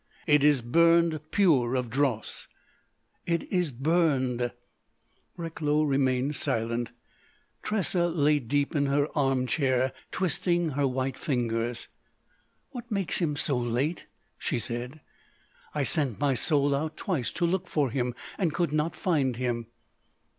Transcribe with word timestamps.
"It 0.25 0.43
is 0.43 0.63
burned 0.63 1.21
pure 1.29 1.75
of 1.75 1.91
dross." 1.91 2.47
"It 3.27 3.43
is 3.53 3.71
burned." 3.71 4.51
Recklow 5.37 5.83
remained 5.83 6.33
silent. 6.35 6.89
Tressa 7.61 8.07
lay 8.07 8.39
deep 8.39 8.75
in 8.75 8.87
her 8.87 9.09
armchair, 9.13 9.93
twisting 10.11 10.69
her 10.69 10.87
white 10.87 11.19
fingers. 11.19 11.87
"What 12.71 12.89
makes 12.89 13.19
him 13.19 13.35
so 13.35 13.59
late?" 13.59 14.07
she 14.39 14.57
said.... 14.57 15.01
"I 15.75 15.83
sent 15.83 16.19
my 16.19 16.33
soul 16.33 16.73
out 16.73 16.97
twice 16.97 17.31
to 17.33 17.45
look 17.45 17.67
for 17.67 17.91
him, 17.91 18.15
and 18.39 18.51
could 18.55 18.73
not 18.73 18.95
find 18.95 19.35
him." 19.35 19.67